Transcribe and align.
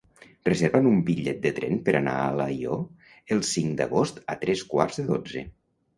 Reserva'm 0.47 0.87
un 0.91 0.95
bitllet 1.09 1.43
de 1.43 1.51
tren 1.59 1.77
per 1.89 1.95
anar 1.99 2.15
a 2.21 2.25
Alió 2.47 2.77
el 3.37 3.45
cinc 3.53 3.77
d'agost 3.83 4.19
a 4.37 4.41
tres 4.47 4.65
quarts 4.73 5.03
de 5.03 5.07
dotze. 5.15 5.45